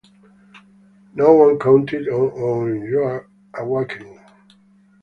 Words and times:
No 1.13 1.33
one 1.35 1.59
counted 1.59 2.07
on 2.09 2.81
your 2.85 3.29
awakening. 3.53 4.19